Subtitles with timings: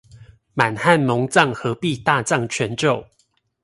[0.55, 3.05] 滿漢蒙藏合璧大藏全咒